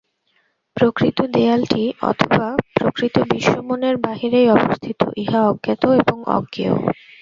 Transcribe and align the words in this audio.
প্রকৃত 0.77 1.17
দেওয়ালটি 1.33 1.81
অথবা 2.09 2.45
প্রকৃত 2.75 3.15
বিশ্ব 3.31 3.53
মনের 3.67 3.95
বাহিরেই 4.05 4.47
অবস্থিত, 4.57 4.99
ইহা 5.23 5.39
অজ্ঞাত 5.49 5.83
এবং 6.01 6.17
অজ্ঞেয়। 6.37 6.75